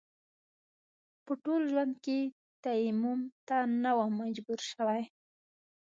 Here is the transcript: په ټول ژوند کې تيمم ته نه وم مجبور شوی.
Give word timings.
په 1.25 1.33
ټول 1.43 1.61
ژوند 1.71 1.93
کې 2.05 2.19
تيمم 2.63 3.19
ته 3.47 3.57
نه 3.83 3.91
وم 3.97 4.11
مجبور 4.21 4.59
شوی. 4.71 5.01